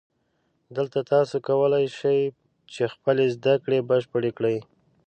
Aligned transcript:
دلته 0.75 0.99
تاسو 1.11 1.35
کولای 1.47 1.85
شئ 1.97 2.19
چې 2.73 2.83
خپلې 2.93 3.25
زده 3.35 3.53
کړې 3.63 3.79
بشپړې 3.89 4.31
کړئ 4.37 4.57